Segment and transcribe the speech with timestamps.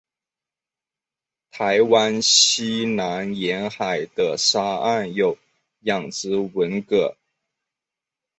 [1.51, 5.37] 台湾西南沿海的沙岸有
[5.81, 7.15] 养殖文蛤。